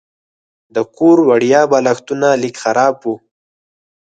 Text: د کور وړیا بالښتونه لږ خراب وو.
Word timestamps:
د 0.75 0.77
کور 0.95 1.17
وړیا 1.29 1.61
بالښتونه 1.71 2.27
لږ 2.41 2.55
خراب 2.63 2.95
وو. 3.03 3.15